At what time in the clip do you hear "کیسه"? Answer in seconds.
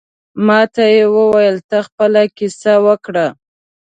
2.37-2.73